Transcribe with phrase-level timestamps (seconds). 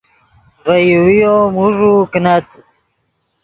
[0.63, 2.47] ڤے یوویو موݱوؤ کینت